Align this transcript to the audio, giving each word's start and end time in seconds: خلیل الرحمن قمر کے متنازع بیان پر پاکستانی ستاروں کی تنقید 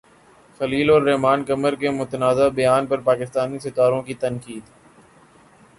خلیل 0.59 0.89
الرحمن 0.89 1.43
قمر 1.47 1.75
کے 1.75 1.89
متنازع 1.89 2.47
بیان 2.55 2.85
پر 2.87 3.01
پاکستانی 3.01 3.59
ستاروں 3.59 4.01
کی 4.01 4.13
تنقید 4.21 4.63